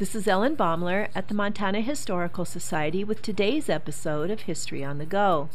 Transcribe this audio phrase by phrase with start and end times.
[0.00, 4.98] This is Ellen Baumler at the Montana Historical Society with today's episode of History on
[4.98, 5.48] the Go.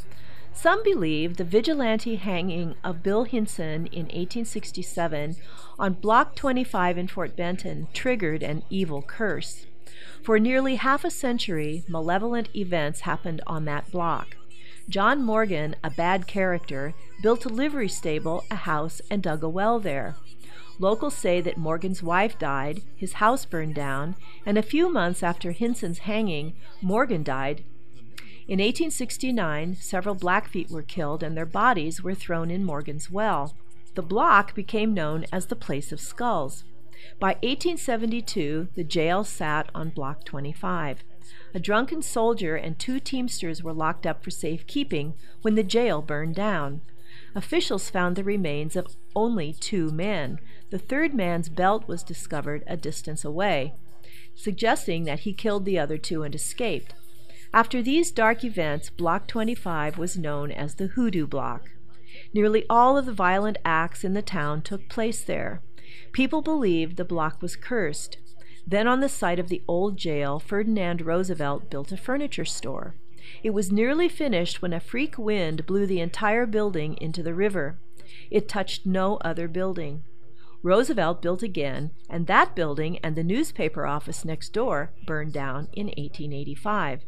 [0.52, 5.38] Some believe the vigilante hanging of Bill Hinson in 1867
[5.80, 9.66] on Block 25 in Fort Benton triggered an evil curse.
[10.22, 14.36] For nearly half a century, malevolent events happened on that block.
[14.90, 19.80] John Morgan, a bad character, built a livery stable, a house, and dug a well
[19.80, 20.18] there.
[20.80, 24.16] Locals say that Morgan's wife died, his house burned down,
[24.46, 27.64] and a few months after Hinson's hanging, Morgan died.
[28.48, 33.56] In 1869, several Blackfeet were killed and their bodies were thrown in Morgan's well.
[33.96, 36.64] The block became known as the Place of Skulls.
[37.20, 41.04] By 1872, the jail sat on Block 25.
[41.54, 46.36] A drunken soldier and two teamsters were locked up for safekeeping when the jail burned
[46.36, 46.82] down.
[47.36, 50.40] Officials found the remains of only two men.
[50.70, 53.74] The third man's belt was discovered a distance away,
[54.36, 56.94] suggesting that he killed the other two and escaped.
[57.54, 61.70] After these dark events, Block 25 was known as the Hoodoo Block.
[62.34, 65.62] Nearly all of the violent acts in the town took place there.
[66.12, 68.18] People believed the block was cursed.
[68.66, 72.96] Then, on the site of the old jail, Ferdinand Roosevelt built a furniture store.
[73.44, 77.78] It was nearly finished when a freak wind blew the entire building into the river.
[78.30, 80.04] It touched no other building.
[80.62, 85.88] Roosevelt built again, and that building and the newspaper office next door burned down in
[85.88, 87.02] 1885.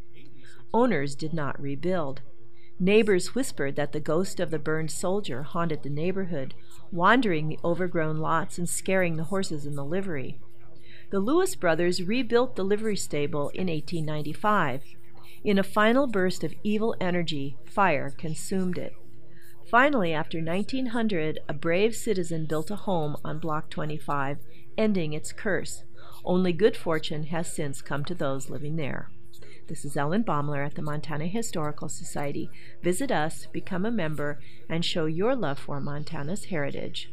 [0.73, 2.21] Owners did not rebuild.
[2.77, 6.53] Neighbors whispered that the ghost of the burned soldier haunted the neighborhood,
[6.91, 10.37] wandering the overgrown lots and scaring the horses in the livery.
[11.11, 14.83] The Lewis brothers rebuilt the livery stable in 1895.
[15.43, 18.93] In a final burst of evil energy, fire consumed it.
[19.69, 24.39] Finally, after 1900, a brave citizen built a home on Block 25,
[24.77, 25.83] ending its curse.
[26.23, 29.09] Only good fortune has since come to those living there.
[29.67, 32.49] This is Ellen Baumler at the Montana Historical Society.
[32.83, 37.11] Visit us, become a member, and show your love for Montana's heritage.